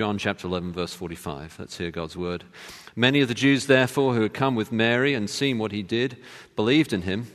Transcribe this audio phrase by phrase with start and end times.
[0.00, 1.56] John chapter 11, verse 45.
[1.58, 2.44] Let's hear God's word.
[2.96, 6.16] Many of the Jews, therefore, who had come with Mary and seen what he did,
[6.56, 7.26] believed in him.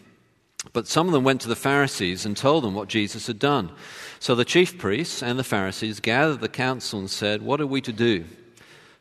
[0.73, 3.71] But some of them went to the Pharisees and told them what Jesus had done.
[4.17, 7.81] So the chief priests and the Pharisees gathered the council and said, What are we
[7.81, 8.25] to do?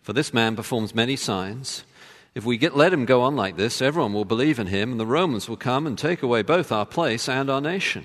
[0.03, 1.85] For this man performs many signs.
[2.35, 5.01] If we get, let him go on like this, everyone will believe in him, and
[5.01, 8.05] the Romans will come and take away both our place and our nation.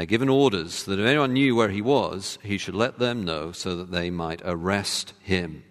[0.00, 3.52] had given orders that if anyone knew where he was, he should let them know
[3.52, 5.64] so that they might arrest him.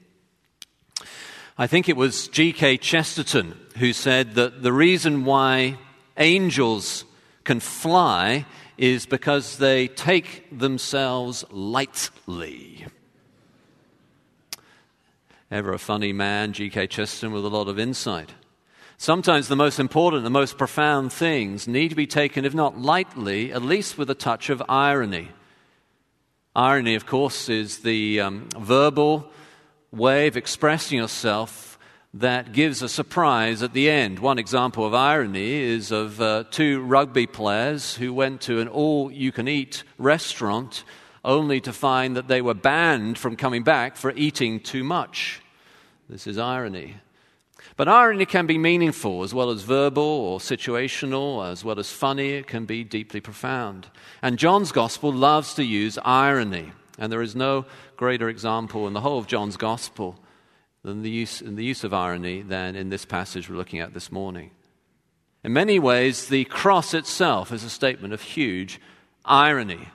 [1.58, 2.78] I think it was G.K.
[2.78, 5.78] Chesterton who said that the reason why
[6.18, 7.06] angels
[7.44, 8.46] can fly
[8.78, 12.86] is because they take themselves lightly.
[15.50, 16.88] Ever a funny man, G.K.
[16.88, 18.32] Chesterton, with a lot of insight.
[19.02, 23.52] Sometimes the most important, the most profound things need to be taken, if not lightly,
[23.52, 25.30] at least with a touch of irony.
[26.56, 29.28] Irony, of course, is the um, verbal
[29.92, 31.80] way of expressing yourself
[32.14, 34.20] that gives a surprise at the end.
[34.20, 39.12] One example of irony is of uh, two rugby players who went to an all
[39.12, 40.84] you can eat restaurant
[41.26, 45.42] only to find that they were banned from coming back for eating too much.
[46.08, 46.98] This is irony.
[47.78, 52.32] But irony can be meaningful as well as verbal or situational, as well as funny.
[52.32, 53.88] It can be deeply profound.
[54.22, 56.74] And John's gospel loves to use irony.
[56.98, 60.20] And there is no greater example in the whole of John's gospel
[60.84, 63.94] than the use, in the use of irony than in this passage we're looking at
[63.94, 64.52] this morning.
[65.44, 68.80] In many ways, the cross itself is a statement of huge
[69.26, 69.90] irony.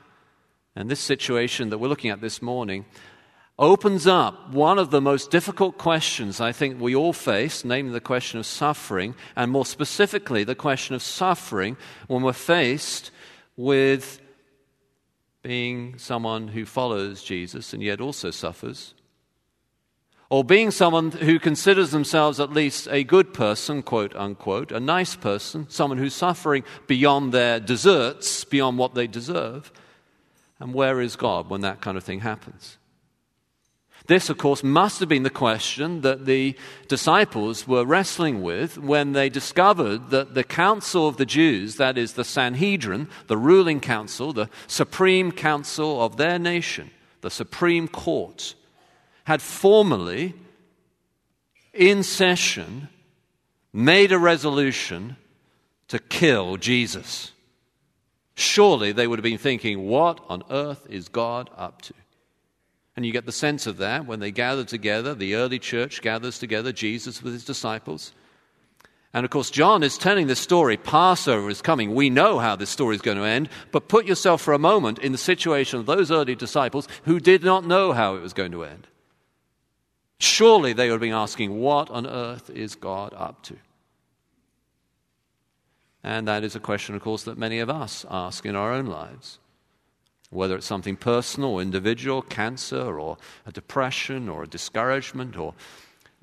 [0.75, 2.84] And this situation that we're looking at this morning
[3.58, 8.00] opens up one of the most difficult questions I think we all face, namely the
[8.00, 13.10] question of suffering, and more specifically, the question of suffering when we're faced
[13.56, 14.20] with
[15.42, 18.94] being someone who follows Jesus and yet also suffers.
[20.28, 25.14] Or being someone who considers themselves at least a good person, quote unquote, a nice
[25.14, 29.70] person, someone who's suffering beyond their deserts, beyond what they deserve.
[30.58, 32.76] And where is God when that kind of thing happens?
[34.06, 36.54] This, of course, must have been the question that the
[36.86, 42.12] disciples were wrestling with when they discovered that the council of the Jews, that is,
[42.12, 46.90] the Sanhedrin, the ruling council, the supreme council of their nation,
[47.20, 48.54] the supreme court,
[49.24, 50.34] had formally,
[51.72, 52.88] in session,
[53.72, 55.16] made a resolution
[55.88, 57.32] to kill Jesus.
[58.36, 61.94] Surely they would have been thinking, what on earth is God up to?
[62.96, 66.38] And you get the sense of that when they gather together, the early church gathers
[66.38, 68.12] together, Jesus with his disciples.
[69.12, 70.76] And of course, John is telling this story.
[70.76, 71.94] Passover is coming.
[71.94, 73.48] We know how this story is going to end.
[73.70, 77.44] But put yourself for a moment in the situation of those early disciples who did
[77.44, 78.86] not know how it was going to end.
[80.18, 83.56] Surely they would have been asking, What on earth is God up to?
[86.02, 88.86] And that is a question, of course, that many of us ask in our own
[88.86, 89.38] lives
[90.31, 93.16] whether it's something personal or individual, cancer or
[93.47, 95.54] a depression or a discouragement or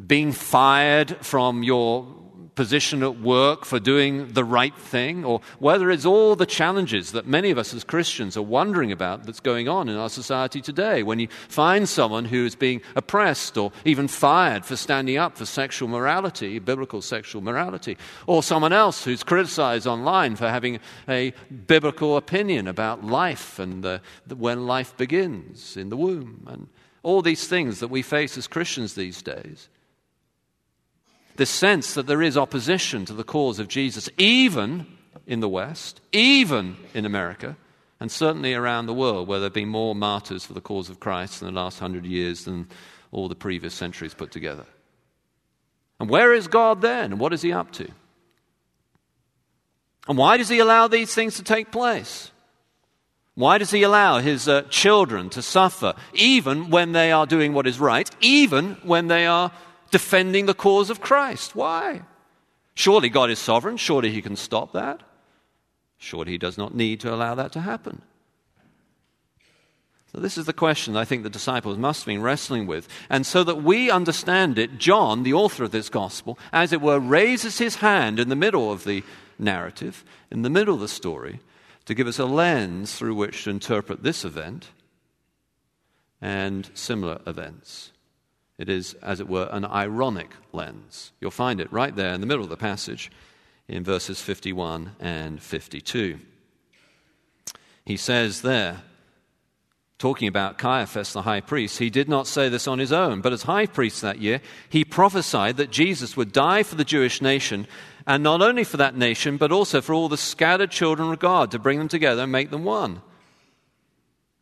[0.06, 2.08] being fired from your
[2.56, 7.26] position at work for doing the right thing, or whether it's all the challenges that
[7.26, 11.04] many of us as Christians are wondering about that's going on in our society today.
[11.04, 15.46] When you find someone who is being oppressed or even fired for standing up for
[15.46, 17.98] sexual morality, biblical sexual morality,
[18.28, 20.80] or someone else who's criticized online for having
[21.10, 21.34] a
[21.68, 26.68] biblical opinion about life and the, the, when life begins in the womb, and
[27.02, 29.70] all these things that we face as Christians these days
[31.36, 34.86] this sense that there is opposition to the cause of Jesus, even
[35.26, 37.56] in the West, even in America,
[38.00, 41.00] and certainly around the world, where there have been more martyrs for the cause of
[41.00, 42.68] Christ in the last hundred years than
[43.12, 44.66] all the previous centuries put together.
[46.00, 47.12] And where is God then?
[47.12, 47.90] And what is he up to?
[50.08, 52.32] And why does he allow these things to take place?
[53.36, 57.66] Why does he allow his uh, children to suffer, even when they are doing what
[57.66, 59.52] is right, even when they are
[59.94, 61.56] defending the cause of Christ?
[61.56, 62.02] Why?
[62.74, 63.78] Surely God is sovereign.
[63.78, 65.04] Surely he can stop that.
[66.00, 68.02] Surely he does not need to allow that to happen.
[70.12, 72.88] So, this is the question I think the disciples must have been wrestling with.
[73.08, 77.00] And so that we understand it, John, the author of this gospel, as it were,
[77.00, 79.04] raises his hand in the middle of the
[79.38, 81.40] narrative, in the middle of the story,
[81.86, 84.70] to give us a lens through which to interpret this event
[86.20, 87.92] and similar events.
[88.58, 91.12] It is, as it were, an ironic lens.
[91.20, 93.12] You'll find it right there in the middle of the passage
[93.68, 96.20] in verses 51 and 52.
[97.86, 98.84] He says there,
[99.98, 103.34] talking about Caiaphas the high priest, he did not say this on his own, but
[103.34, 107.68] as high priest that year, he prophesied that Jesus would die for the Jewish nation,
[108.06, 111.52] and not only for that nation, but also for all the scattered children of God,
[111.52, 113.02] to bring them together and make them one.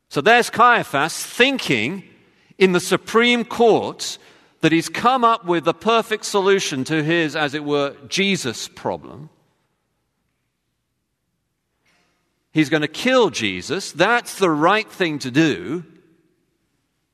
[0.09, 2.03] So there's Caiaphas thinking
[2.61, 4.19] in the Supreme Court
[4.61, 9.29] that he's come up with the perfect solution to his, as it were, Jesus problem.
[12.53, 13.91] He's going to kill Jesus.
[13.91, 15.83] That's the right thing to do.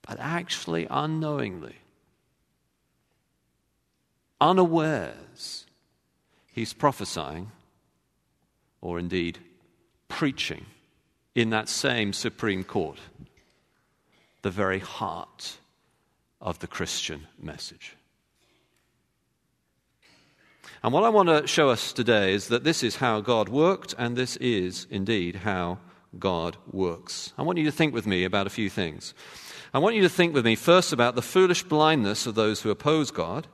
[0.05, 1.75] But actually, unknowingly,
[4.41, 5.65] unawares,
[6.51, 7.51] he's prophesying,
[8.81, 9.39] or indeed
[10.09, 10.65] preaching,
[11.35, 12.97] in that same Supreme Court,
[14.41, 15.57] the very heart
[16.39, 17.95] of the Christian message.
[20.83, 23.95] And what I want to show us today is that this is how God worked,
[23.97, 25.79] and this is indeed how
[26.19, 27.33] God works.
[27.37, 29.13] I want you to think with me about a few things.
[29.73, 32.69] I want you to think with me first about the foolish blindness of those who
[32.69, 33.47] oppose God,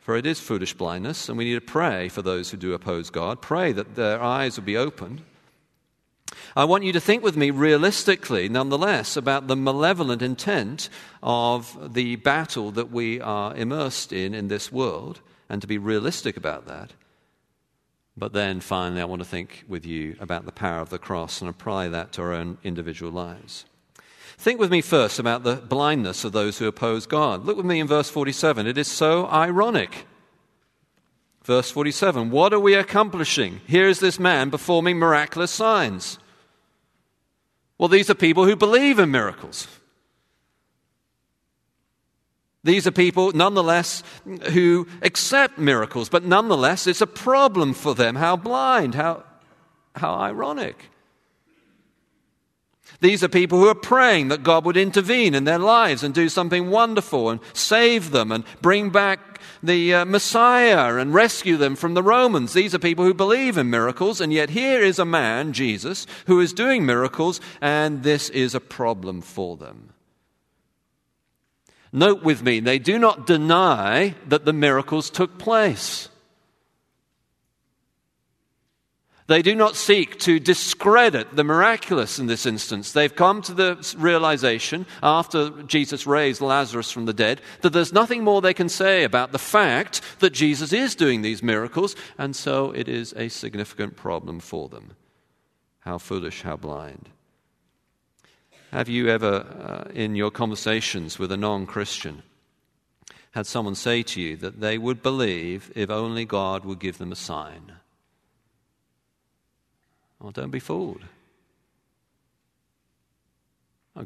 [0.00, 3.10] for it is foolish blindness, and we need to pray for those who do oppose
[3.10, 3.40] God.
[3.40, 5.22] Pray that their eyes will be opened.
[6.56, 10.88] I want you to think with me realistically, nonetheless, about the malevolent intent
[11.22, 16.36] of the battle that we are immersed in in this world and to be realistic
[16.36, 16.92] about that.
[18.16, 21.40] But then finally, I want to think with you about the power of the cross
[21.40, 23.64] and apply that to our own individual lives.
[24.36, 27.44] Think with me first about the blindness of those who oppose God.
[27.44, 28.66] Look with me in verse 47.
[28.66, 30.06] It is so ironic.
[31.42, 33.60] Verse 47 What are we accomplishing?
[33.66, 36.18] Here is this man performing miraculous signs.
[37.78, 39.66] Well, these are people who believe in miracles.
[42.62, 44.02] These are people, nonetheless,
[44.50, 48.16] who accept miracles, but nonetheless, it's a problem for them.
[48.16, 49.24] How blind, how,
[49.94, 50.90] how ironic.
[53.00, 56.28] These are people who are praying that God would intervene in their lives and do
[56.28, 61.94] something wonderful and save them and bring back the uh, Messiah and rescue them from
[61.94, 62.52] the Romans.
[62.52, 66.40] These are people who believe in miracles, and yet here is a man, Jesus, who
[66.40, 69.92] is doing miracles, and this is a problem for them.
[71.92, 76.08] Note with me, they do not deny that the miracles took place.
[79.30, 82.90] They do not seek to discredit the miraculous in this instance.
[82.90, 88.24] They've come to the realization, after Jesus raised Lazarus from the dead, that there's nothing
[88.24, 92.72] more they can say about the fact that Jesus is doing these miracles, and so
[92.72, 94.96] it is a significant problem for them.
[95.78, 97.08] How foolish, how blind.
[98.72, 102.24] Have you ever, uh, in your conversations with a non Christian,
[103.30, 107.12] had someone say to you that they would believe if only God would give them
[107.12, 107.74] a sign?
[110.20, 111.02] Well, don't be fooled.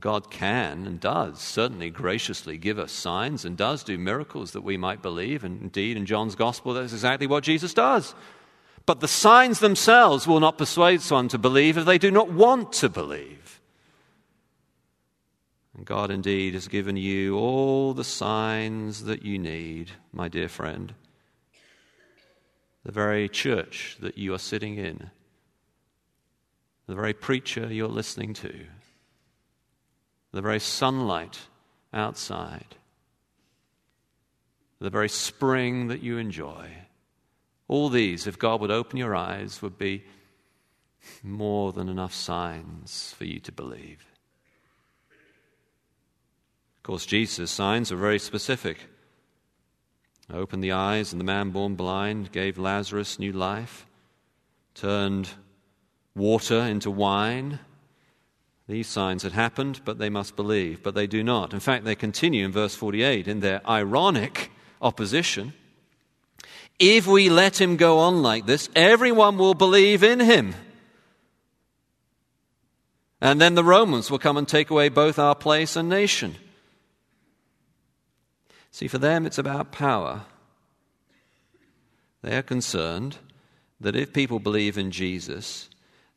[0.00, 4.76] God can and does certainly graciously give us signs and does do miracles that we
[4.76, 5.44] might believe.
[5.44, 8.14] And indeed, in John's gospel, that's exactly what Jesus does.
[8.86, 12.72] But the signs themselves will not persuade someone to believe if they do not want
[12.74, 13.60] to believe.
[15.76, 20.94] And God indeed has given you all the signs that you need, my dear friend.
[22.84, 25.10] The very church that you are sitting in,
[26.86, 28.54] the very preacher you're listening to,
[30.32, 31.38] the very sunlight
[31.92, 32.76] outside,
[34.80, 36.68] the very spring that you enjoy.
[37.68, 40.04] All these, if God would open your eyes, would be
[41.22, 44.04] more than enough signs for you to believe.
[46.76, 48.78] Of course, Jesus' signs are very specific.
[50.30, 53.86] Opened the eyes, and the man born blind gave Lazarus new life,
[54.74, 55.30] turned
[56.14, 57.58] water into wine.
[58.66, 61.52] These signs had happened, but they must believe, but they do not.
[61.52, 65.52] In fact, they continue in verse 48 in their ironic opposition.
[66.78, 70.54] If we let him go on like this, everyone will believe in him.
[73.20, 76.36] And then the Romans will come and take away both our place and nation.
[78.70, 80.22] See, for them, it's about power.
[82.22, 83.18] They are concerned
[83.80, 85.68] that if people believe in Jesus,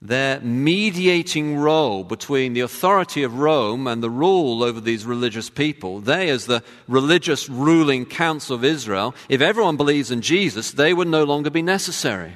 [0.02, 6.00] their mediating role between the authority of Rome and the rule over these religious people,
[6.00, 11.08] they, as the religious ruling council of Israel, if everyone believes in Jesus, they would
[11.08, 12.34] no longer be necessary.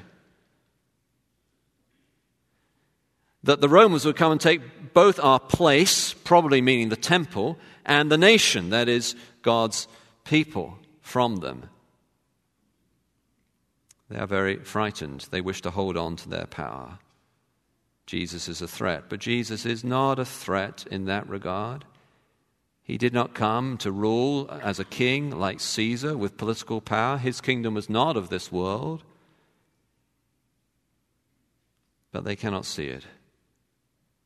[3.44, 8.12] That the Romans would come and take both our place, probably meaning the temple, and
[8.12, 9.88] the nation, that is, God's
[10.24, 11.70] people, from them.
[14.10, 15.28] They are very frightened.
[15.32, 17.00] They wish to hold on to their power.
[18.12, 21.86] Jesus is a threat, but Jesus is not a threat in that regard.
[22.84, 27.18] He did not come to rule as a king like Caesar with political power.
[27.18, 29.06] His kingdom was not of this world.
[32.12, 33.06] But they cannot see it.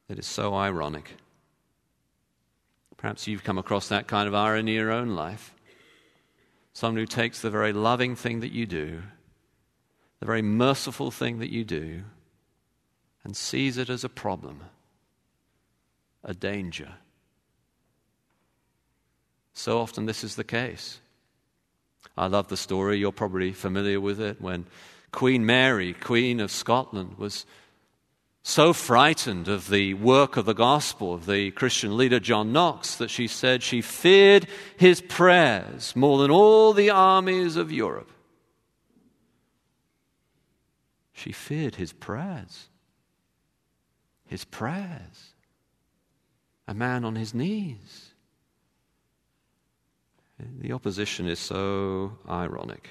[0.09, 1.17] It is so ironic.
[2.97, 5.53] Perhaps you've come across that kind of irony in your own life.
[6.73, 9.03] Someone who takes the very loving thing that you do
[10.21, 12.01] the very merciful thing that you do,
[13.25, 14.61] and sees it as a problem,
[16.23, 16.93] a danger.
[19.53, 20.99] So often, this is the case.
[22.15, 24.67] I love the story, you're probably familiar with it, when
[25.11, 27.47] Queen Mary, Queen of Scotland, was
[28.43, 33.09] so frightened of the work of the gospel of the Christian leader John Knox that
[33.09, 34.45] she said she feared
[34.77, 38.11] his prayers more than all the armies of Europe.
[41.11, 42.67] She feared his prayers.
[44.35, 45.33] His prayers.
[46.67, 48.11] A man on his knees.
[50.59, 52.89] The opposition is so ironic.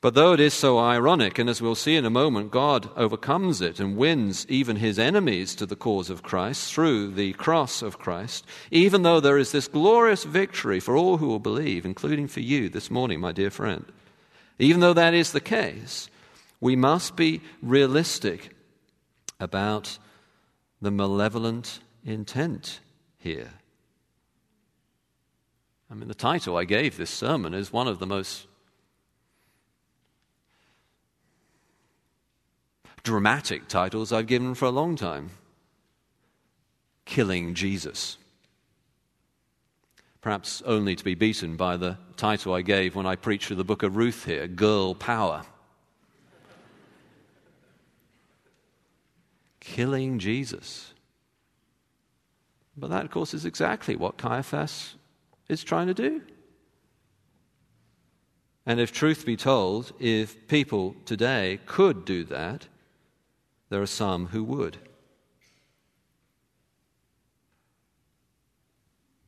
[0.00, 3.60] But though it is so ironic, and as we'll see in a moment, God overcomes
[3.60, 7.98] it and wins even his enemies to the cause of Christ through the cross of
[7.98, 12.40] Christ, even though there is this glorious victory for all who will believe, including for
[12.40, 13.84] you this morning, my dear friend,
[14.58, 16.08] even though that is the case,
[16.58, 18.56] we must be realistic
[19.40, 19.98] about
[20.80, 22.80] the malevolent intent
[23.18, 23.50] here.
[25.90, 28.46] I mean, the title I gave this sermon is one of the most
[33.02, 35.30] dramatic titles I've given for a long time
[37.06, 38.18] Killing Jesus
[40.20, 43.82] perhaps only to be beaten by the title I gave when I preached the book
[43.82, 45.44] of Ruth here Girl Power.
[49.60, 50.94] Killing Jesus.
[52.76, 54.94] But that, of course, is exactly what Caiaphas
[55.48, 56.22] is trying to do.
[58.66, 62.68] And if truth be told, if people today could do that,
[63.68, 64.78] there are some who would.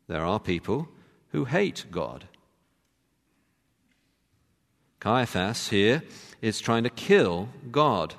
[0.07, 0.89] There are people
[1.31, 2.27] who hate God.
[5.01, 6.03] Caiaphas here
[6.41, 8.15] is trying to kill God.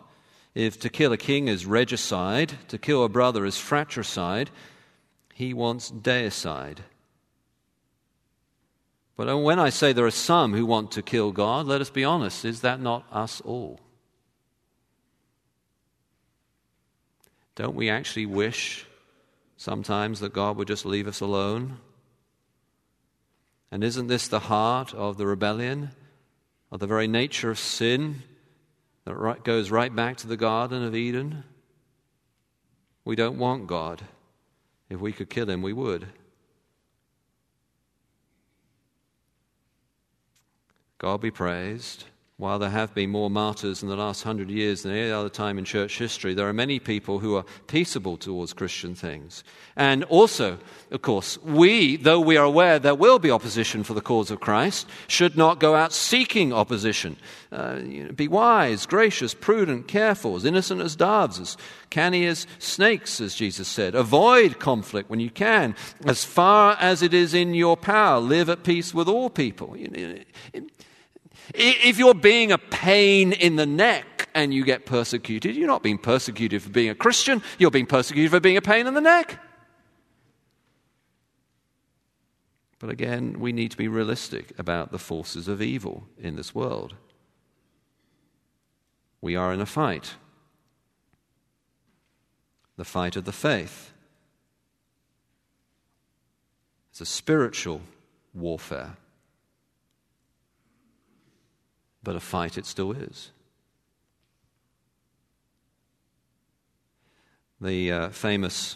[0.56, 4.52] If to kill a king is regicide, to kill a brother is fratricide,
[5.34, 6.80] he wants deicide.
[9.16, 12.04] But when I say there are some who want to kill God, let us be
[12.04, 13.80] honest, is that not us all?
[17.56, 18.88] Don't we actually wish
[19.58, 21.78] sometimes that God would just leave us alone?
[23.72, 25.92] And isn't this the heart of the rebellion,
[26.72, 28.24] of the very nature of sin
[29.06, 31.44] that goes right back to the Garden of Eden?
[33.06, 34.02] We don't want God.
[34.90, 36.08] If we could kill him, we would.
[40.98, 42.06] God be praised
[42.38, 45.60] while there have been more martyrs in the last hundred years than any other time
[45.60, 49.44] in church history, there are many people who are peaceable towards Christian things.
[49.75, 50.58] And also,
[50.90, 54.40] of course, we, though we are aware there will be opposition for the cause of
[54.40, 57.18] Christ, should not go out seeking opposition.
[57.52, 61.56] Uh, you know, be wise, gracious, prudent, careful, as innocent as doves, as
[61.92, 63.94] canny as snakes, as Jesus said.
[63.94, 65.75] Avoid conflict when you can.
[66.04, 69.78] As far as it is in your power, live at peace with all people.
[69.78, 70.63] You know,
[71.54, 75.98] if you're being a pain in the neck and you get persecuted, you're not being
[75.98, 79.40] persecuted for being a Christian, you're being persecuted for being a pain in the neck.
[82.80, 86.96] But again, we need to be realistic about the forces of evil in this world.
[89.22, 90.16] We are in a fight
[92.76, 93.94] the fight of the faith.
[96.92, 97.82] It's a spiritual
[98.34, 98.98] warfare.
[102.04, 103.32] But a fight it still is.
[107.62, 108.76] The uh, famous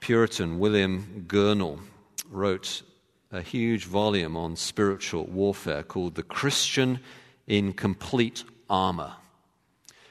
[0.00, 1.78] Puritan William Gurnall
[2.30, 2.82] wrote
[3.30, 7.00] a huge volume on spiritual warfare called The Christian
[7.46, 9.12] in Complete Armor.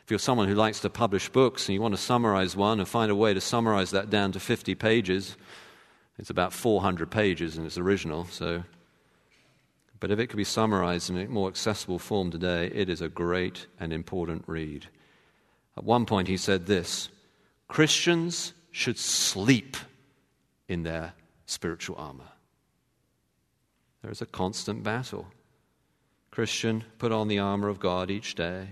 [0.04, 2.88] If you're someone who likes to publish books and you want to summarize one and
[2.88, 5.36] find a way to summarize that down to 50 pages,
[6.18, 8.64] it's about 400 pages in its original, so.
[10.06, 13.10] But if it could be summarized in a more accessible form today, it is a
[13.10, 14.86] great and important read.
[15.76, 17.10] At one point, he said this
[17.70, 19.76] Christians should sleep
[20.68, 21.14] in their
[21.48, 22.30] spiritual armor.
[24.04, 25.26] There is a constant battle.
[26.30, 28.68] Christian, put on the armor of God each day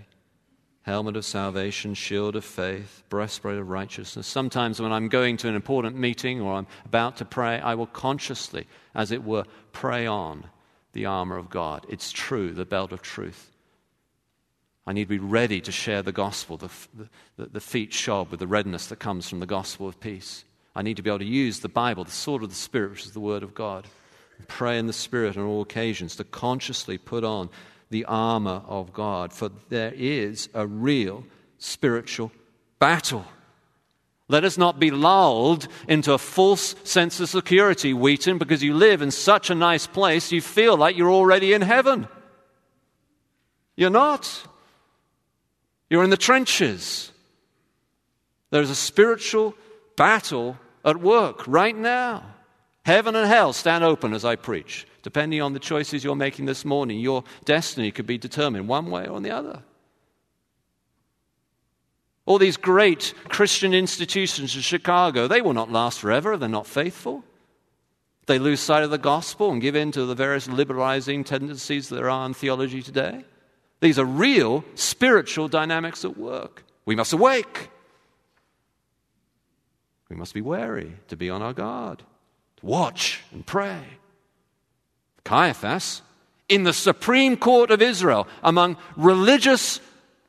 [0.84, 4.28] helmet of salvation, shield of faith, breastplate of righteousness.
[4.28, 7.88] Sometimes when I'm going to an important meeting or I'm about to pray, I will
[7.88, 10.46] consciously, as it were, pray on
[10.94, 11.86] the armor of God.
[11.90, 13.52] It's true, the belt of truth.
[14.86, 16.70] I need to be ready to share the gospel, the,
[17.38, 20.44] the, the feet shod with the readiness that comes from the gospel of peace.
[20.76, 23.06] I need to be able to use the Bible, the sword of the Spirit, which
[23.06, 23.88] is the Word of God,
[24.38, 27.50] and pray in the Spirit on all occasions to consciously put on
[27.92, 31.24] the armor of God, for there is a real
[31.60, 32.32] spiritual
[32.80, 33.26] battle.
[34.30, 39.02] Let us not be lulled into a false sense of security, Wheaton, because you live
[39.02, 42.08] in such a nice place, you feel like you're already in heaven.
[43.76, 44.48] You're not.
[45.90, 47.12] You're in the trenches.
[48.50, 49.56] There's a spiritual
[49.98, 52.24] battle at work right now.
[52.86, 54.88] Heaven and hell stand open as I preach.
[55.04, 59.08] Depending on the choices you're making this morning, your destiny could be determined one way
[59.08, 59.64] or the other.
[62.26, 66.38] All these great Christian institutions in Chicago, they will not last forever.
[66.38, 67.24] They're not faithful.
[68.26, 72.10] They lose sight of the gospel and give in to the various liberalizing tendencies there
[72.10, 73.26] are in theology today.
[73.82, 76.64] These are real spiritual dynamics at work.
[76.86, 77.70] We must awake.
[80.08, 82.00] We must be wary to be on our guard,
[82.58, 83.84] to watch and pray.
[85.26, 86.02] Caiaphas,
[86.48, 89.82] in the Supreme Court of Israel, among religious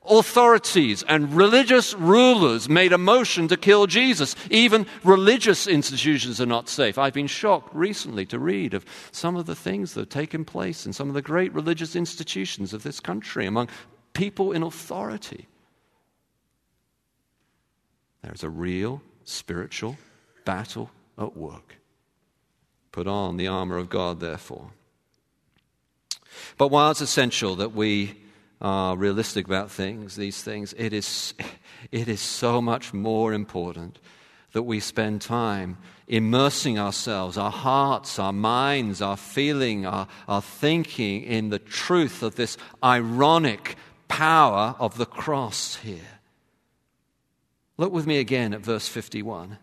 [0.09, 4.37] authorities and religious rulers made a motion to kill Jesus.
[4.51, 6.99] Even religious institutions are not safe.
[6.99, 10.87] I've been shocked recently to read of some of the things that have taken place
[10.87, 13.69] in some of the great religious institutions of this country among
[14.13, 15.49] people in authority.
[18.23, 19.97] There's a real spiritual
[20.45, 21.77] battle at work.
[22.93, 24.71] Put on the armor of God, therefore.
[26.57, 28.15] But while it's essential that we
[28.65, 31.35] are realistic about things, these things, it is,
[31.93, 33.99] it is so much more important
[34.53, 35.77] that we spend time
[36.09, 42.37] immersing ourselves, our hearts, our minds, our feeling, our, our thinking in the truth of
[42.37, 43.77] this ironic
[44.09, 46.21] power of the cross here.
[47.77, 49.59] Look with me again at verse 51.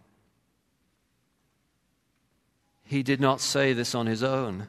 [2.83, 4.67] He did not say this on his own.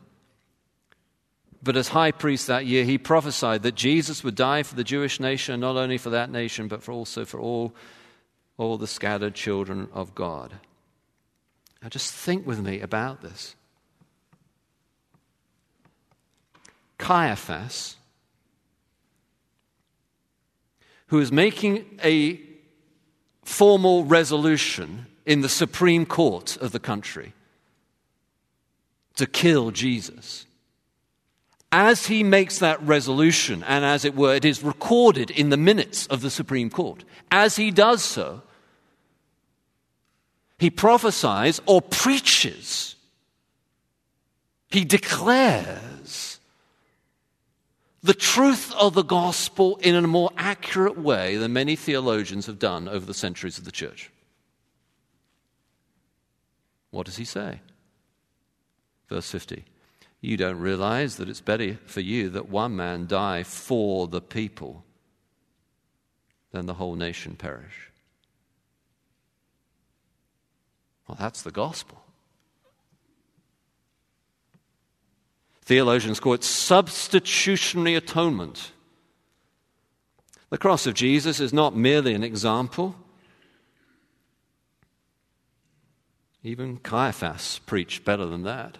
[1.63, 5.21] But as high priest that year, he prophesied that Jesus would die for the Jewish
[5.21, 7.73] nation, not only for that nation, but for also for all,
[8.59, 10.55] all the scattered children of God.
[11.81, 13.55] Now, just think with me about this.
[16.99, 17.97] Caiaphas,
[21.09, 22.41] who is making a
[23.45, 27.35] formal resolution in the Supreme Court of the country
[29.17, 30.47] to kill Jesus
[31.73, 36.07] as he makes that resolution, and as it were, it is recorded in the minutes
[36.09, 38.43] of the Supreme Court, as he does so,
[40.59, 42.95] he prophesies or preaches,
[44.69, 46.39] he declares
[48.03, 52.87] the truth of the gospel in a more accurate way than many theologians have done
[52.89, 54.11] over the centuries of the church.
[56.91, 57.61] What does he say?
[59.09, 59.65] Verse 50
[60.23, 64.85] you don't realize that it's better for you that one man die for the people
[66.53, 67.91] than the whole nation perish.
[71.09, 72.01] Well, that's the gospel.
[75.63, 78.71] Theologians call it substitutionary atonement.
[80.51, 82.95] The cross of Jesus is not merely an example.
[86.45, 88.79] Even Caiaphas preached better than that.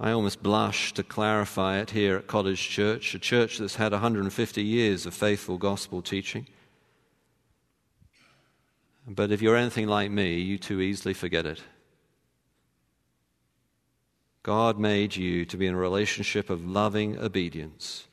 [0.00, 4.62] I almost blush to clarify it here at College Church, a church that's had 150
[4.62, 6.46] years of faithful gospel teaching.
[9.06, 11.62] But if you're anything like me, you too easily forget it.
[14.42, 18.08] God made you to be in a relationship of loving obedience.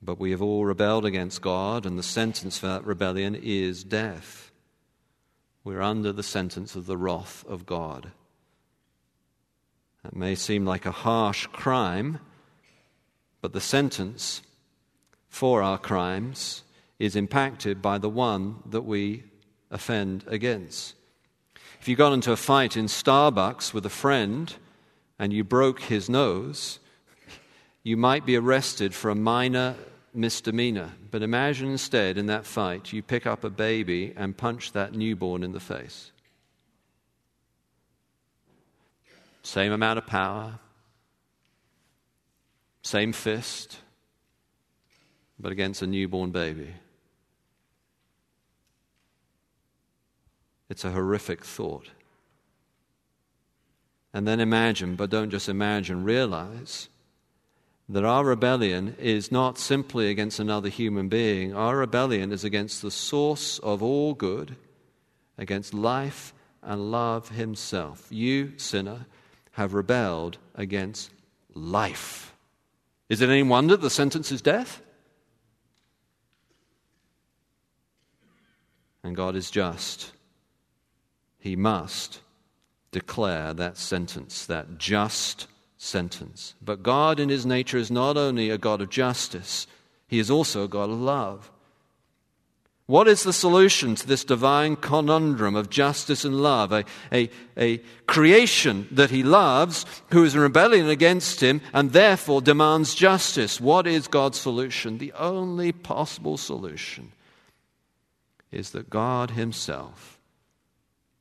[0.00, 4.50] But we have all rebelled against God, and the sentence for that rebellion is death.
[5.62, 8.12] We're under the sentence of the wrath of God.
[10.06, 12.20] That may seem like a harsh crime,
[13.40, 14.40] but the sentence
[15.28, 16.62] for our crimes
[17.00, 19.24] is impacted by the one that we
[19.68, 20.94] offend against.
[21.80, 24.54] If you got into a fight in Starbucks with a friend
[25.18, 26.78] and you broke his nose,
[27.82, 29.74] you might be arrested for a minor
[30.14, 30.92] misdemeanor.
[31.10, 35.42] But imagine instead in that fight you pick up a baby and punch that newborn
[35.42, 36.12] in the face.
[39.46, 40.58] Same amount of power,
[42.82, 43.78] same fist,
[45.38, 46.74] but against a newborn baby.
[50.68, 51.90] It's a horrific thought.
[54.12, 56.88] And then imagine, but don't just imagine, realize
[57.88, 61.54] that our rebellion is not simply against another human being.
[61.54, 64.56] Our rebellion is against the source of all good,
[65.38, 68.08] against life and love himself.
[68.10, 69.06] You, sinner,
[69.56, 71.10] have rebelled against
[71.54, 72.34] life.
[73.08, 74.82] Is it any wonder the sentence is death?
[79.02, 80.12] And God is just
[81.38, 82.20] he must
[82.90, 85.46] declare that sentence, that just
[85.78, 86.54] sentence.
[86.60, 89.66] But God, in his nature, is not only a God of justice,
[90.06, 91.50] he is also a God of love.
[92.86, 96.72] What is the solution to this divine conundrum of justice and love?
[96.72, 102.40] A, a, a creation that he loves, who is in rebellion against him, and therefore
[102.40, 103.60] demands justice.
[103.60, 104.98] What is God's solution?
[104.98, 107.10] The only possible solution
[108.52, 110.20] is that God himself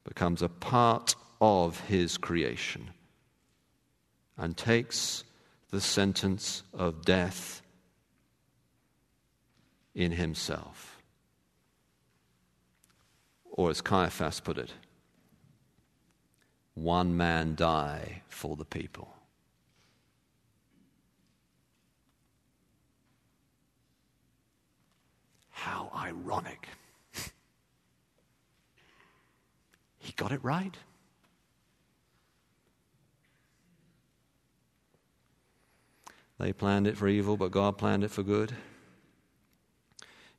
[0.04, 2.92] becomes a part of his creation
[4.38, 5.24] and takes
[5.72, 7.64] the sentence of death
[9.96, 10.85] in himself.
[13.58, 14.74] Or, as Caiaphas put it,
[16.74, 19.14] one man die for the people.
[25.52, 26.68] How ironic.
[30.00, 30.78] He got it right.
[36.38, 38.52] They planned it for evil, but God planned it for good.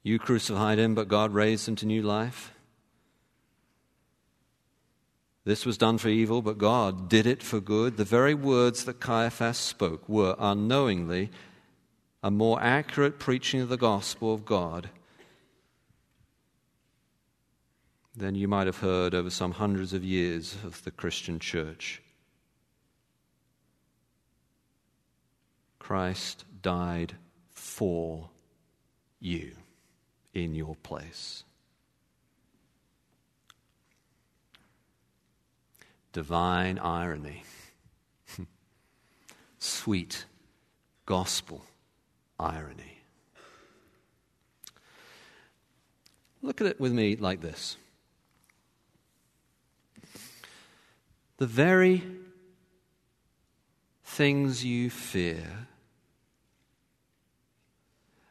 [0.02, 2.52] You crucified him, but God raised him to new life.
[5.46, 7.96] This was done for evil, but God did it for good.
[7.96, 11.30] The very words that Caiaphas spoke were unknowingly
[12.20, 14.90] a more accurate preaching of the gospel of God
[18.16, 22.02] than you might have heard over some hundreds of years of the Christian church.
[25.78, 27.14] Christ died
[27.52, 28.30] for
[29.20, 29.52] you
[30.34, 31.44] in your place.
[36.16, 37.42] Divine irony.
[39.58, 40.24] Sweet
[41.04, 41.62] gospel
[42.40, 43.02] irony.
[46.40, 47.76] Look at it with me like this.
[51.36, 52.02] the very
[54.02, 55.68] things you fear,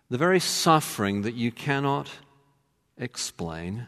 [0.10, 2.10] the very suffering that you cannot
[2.98, 3.86] explain,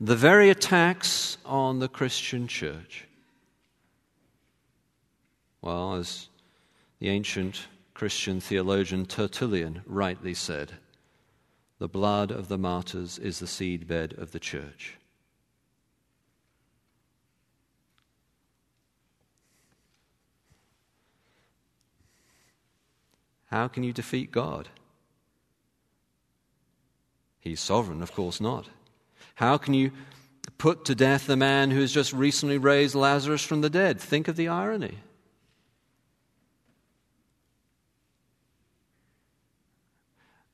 [0.00, 3.06] the very attacks on the Christian church.
[5.62, 6.28] Well, as
[6.98, 10.72] the ancient Christian theologian Tertullian rightly said,
[11.78, 14.96] the blood of the martyrs is the seedbed of the church.
[23.46, 24.68] How can you defeat God?
[27.40, 28.68] He's sovereign, of course not.
[29.36, 29.92] How can you
[30.56, 34.00] put to death the man who has just recently raised Lazarus from the dead?
[34.00, 34.98] Think of the irony.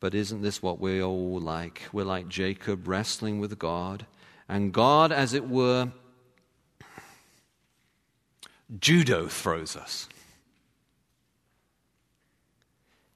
[0.00, 1.82] But isn't this what we're all like?
[1.92, 4.04] We're like Jacob wrestling with God,
[4.48, 5.92] and God, as it were,
[8.80, 10.08] judo throws us.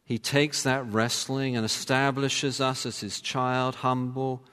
[0.04, 4.44] He takes that wrestling and establishes us as his child, humble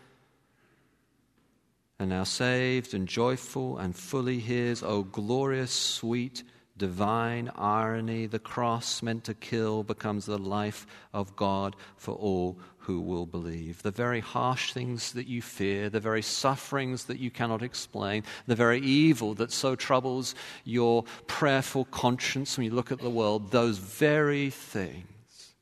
[1.99, 4.83] and now saved and joyful and fully his.
[4.83, 6.43] Oh, glorious, sweet,
[6.77, 8.25] divine irony.
[8.25, 13.83] The cross meant to kill becomes the life of God for all who will believe.
[13.83, 18.55] The very harsh things that you fear, the very sufferings that you cannot explain, the
[18.55, 23.77] very evil that so troubles your prayerful conscience when you look at the world, those
[23.77, 25.53] very things,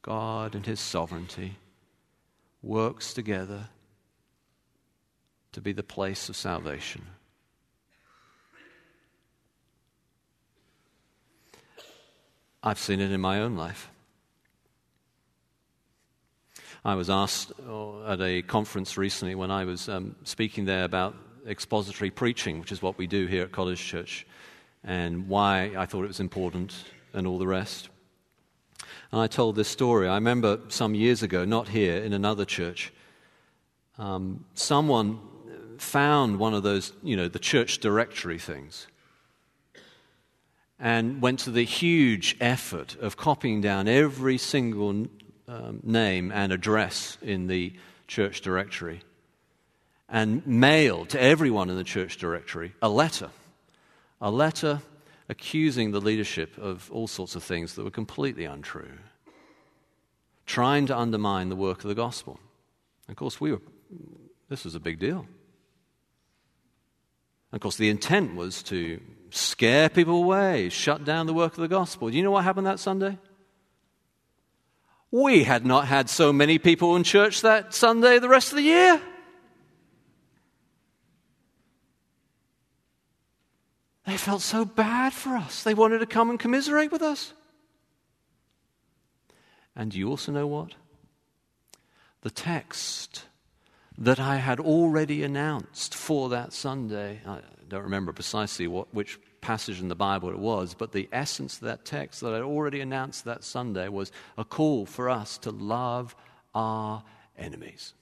[0.00, 1.58] God and His sovereignty
[2.62, 3.68] works together
[5.52, 7.02] to be the place of salvation.
[12.62, 13.90] I've seen it in my own life.
[16.84, 21.14] I was asked uh, at a conference recently when I was um, speaking there about
[21.46, 24.26] expository preaching, which is what we do here at College Church,
[24.84, 26.74] and why I thought it was important
[27.12, 27.88] and all the rest.
[29.10, 30.08] And I told this story.
[30.08, 32.92] I remember some years ago, not here, in another church,
[33.98, 35.20] um, someone
[35.80, 38.86] found one of those, you know, the church directory things
[40.82, 45.06] and went to the huge effort of copying down every single
[45.46, 47.72] um, name and address in the
[48.08, 49.00] church directory
[50.08, 53.30] and mailed to everyone in the church directory a letter.
[54.20, 54.82] A letter
[55.28, 58.98] accusing the leadership of all sorts of things that were completely untrue,
[60.46, 62.40] trying to undermine the work of the gospel.
[63.08, 63.62] Of course, we were,
[64.48, 65.26] this was a big deal.
[67.52, 71.68] Of course, the intent was to scare people away, shut down the work of the
[71.68, 72.10] gospel.
[72.10, 73.18] Do you know what happened that Sunday?
[75.10, 78.62] We had not had so many people in church that Sunday the rest of the
[78.62, 79.00] year.
[84.06, 85.62] They felt so bad for us.
[85.62, 87.34] They wanted to come and commiserate with us.
[89.76, 90.72] And you also know what?
[92.22, 93.24] The text
[94.02, 97.38] that I had already announced for that Sunday, I
[97.68, 101.60] don't remember precisely what, which passage in the Bible it was, but the essence of
[101.62, 105.52] that text that I had already announced that Sunday was a call for us to
[105.52, 106.16] love
[106.52, 107.04] our
[107.38, 107.94] enemies.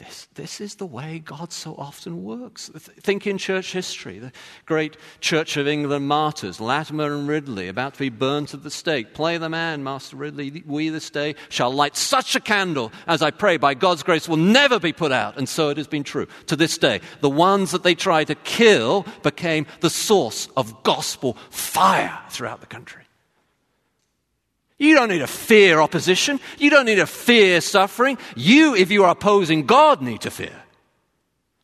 [0.00, 2.70] This, this is the way God so often works.
[2.74, 4.18] Think in church history.
[4.18, 4.32] The
[4.64, 9.12] great Church of England martyrs, Latimer and Ridley, about to be burnt at the stake.
[9.12, 10.62] Play the man, Master Ridley.
[10.64, 14.38] We this day shall light such a candle as I pray by God's grace will
[14.38, 15.36] never be put out.
[15.36, 17.02] And so it has been true to this day.
[17.20, 22.66] The ones that they tried to kill became the source of gospel fire throughout the
[22.66, 23.04] country.
[24.80, 26.40] You don't need to fear opposition.
[26.58, 28.16] You don't need to fear suffering.
[28.34, 30.56] You, if you are opposing God, need to fear.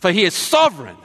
[0.00, 0.98] For He is sovereign.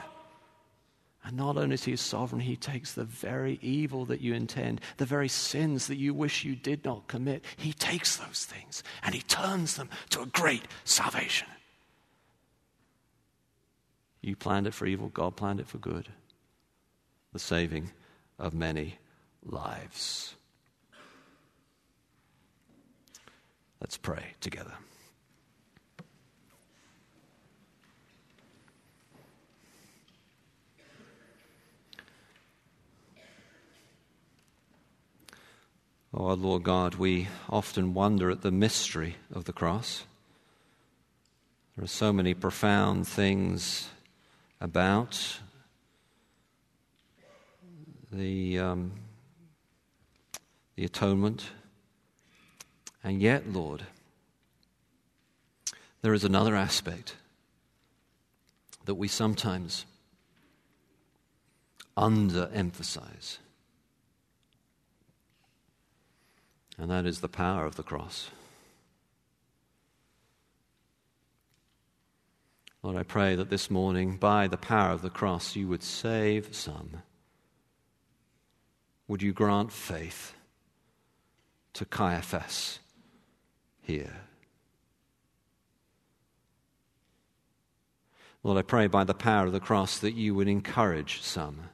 [1.24, 5.06] And not only is He sovereign, He takes the very evil that you intend, the
[5.06, 9.22] very sins that you wish you did not commit, He takes those things and He
[9.22, 11.48] turns them to a great salvation.
[14.20, 16.08] You planned it for evil, God planned it for good.
[17.32, 17.90] The saving
[18.38, 18.98] of many
[19.42, 20.34] lives.
[23.82, 24.74] Let's pray together.
[36.14, 40.04] Oh, our Lord God, we often wonder at the mystery of the cross.
[41.74, 43.88] There are so many profound things
[44.60, 45.40] about
[48.12, 48.92] the, um,
[50.76, 51.50] the atonement
[53.04, 53.84] and yet, Lord,
[56.02, 57.16] there is another aspect
[58.84, 59.86] that we sometimes
[61.96, 63.38] underemphasize,
[66.78, 68.30] and that is the power of the cross.
[72.82, 76.52] Lord, I pray that this morning, by the power of the cross, you would save
[76.52, 77.02] some.
[79.06, 80.34] Would you grant faith
[81.74, 82.80] to Caiaphas?
[83.82, 84.22] Here.
[88.42, 91.70] Lord, I pray by the power of the cross that you would encourage some,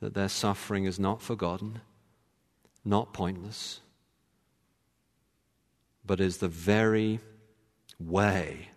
[0.00, 1.80] that their suffering is not forgotten,
[2.84, 3.80] not pointless,
[6.04, 7.18] but is the very
[7.98, 8.68] way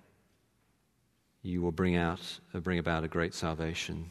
[1.41, 4.09] you will bring, out, uh, bring about a great salvation.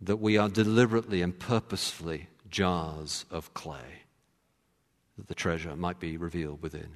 [0.00, 4.02] That we are deliberately and purposefully jars of clay
[5.20, 6.88] that the treasure might be revealed within.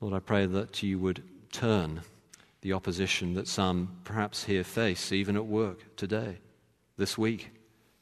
[0.00, 1.22] Lord, I pray that you would
[1.52, 2.02] turn
[2.62, 6.38] the opposition that some perhaps here face, even at work today,
[6.96, 7.52] this week,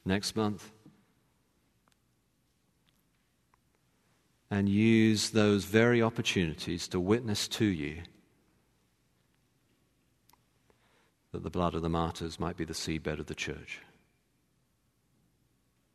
[0.05, 0.71] next month,
[4.49, 7.97] and use those very opportunities to witness to you,
[11.31, 13.81] that the blood of the martyrs might be the seedbed of the church.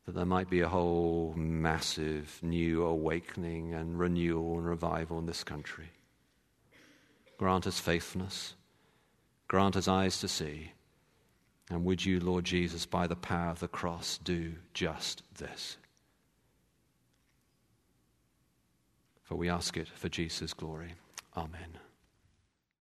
[0.05, 5.43] That there might be a whole massive new awakening and renewal and revival in this
[5.43, 5.89] country.
[7.37, 8.55] Grant us faithfulness.
[9.47, 10.71] Grant us eyes to see.
[11.69, 15.77] And would you, Lord Jesus, by the power of the cross, do just this?
[19.23, 20.95] For we ask it for Jesus' glory.
[21.35, 21.82] Amen.